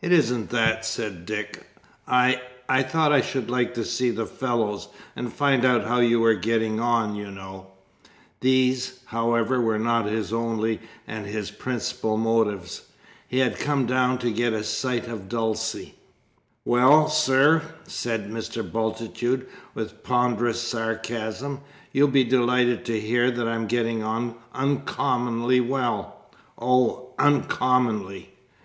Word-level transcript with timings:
"It 0.00 0.10
isn't 0.10 0.50
that," 0.50 0.84
said 0.84 1.24
Dick. 1.24 1.64
"I 2.08 2.40
I 2.68 2.82
thought 2.82 3.12
I 3.12 3.20
should 3.20 3.48
like 3.48 3.74
to 3.74 3.84
see 3.84 4.10
the 4.10 4.26
fellows, 4.26 4.88
and 5.14 5.32
find 5.32 5.64
out 5.64 5.84
how 5.84 6.00
you 6.00 6.18
were 6.18 6.34
getting 6.34 6.80
on, 6.80 7.14
you 7.14 7.30
know." 7.30 7.68
These, 8.40 8.98
however, 9.04 9.60
were 9.60 9.78
not 9.78 10.06
his 10.06 10.32
only 10.32 10.80
and 11.06 11.26
his 11.26 11.52
principal 11.52 12.16
motives. 12.16 12.82
He 13.28 13.38
had 13.38 13.56
come 13.60 13.86
down 13.86 14.18
to 14.18 14.32
get 14.32 14.52
a 14.52 14.64
sight 14.64 15.06
of 15.06 15.28
Dulcie. 15.28 15.94
"Well, 16.64 17.08
sir," 17.08 17.62
said 17.86 18.28
Mr. 18.28 18.68
Bultitude, 18.68 19.46
with 19.74 20.02
ponderous 20.02 20.60
sarcasm, 20.60 21.60
"you'll 21.92 22.08
be 22.08 22.24
delighted 22.24 22.84
to 22.86 22.98
hear 22.98 23.30
that 23.30 23.46
I'm 23.46 23.68
getting 23.68 24.02
on 24.02 24.34
uncommonly 24.54 25.60
well 25.60 26.28
oh, 26.58 27.10
uncommonly! 27.20 28.34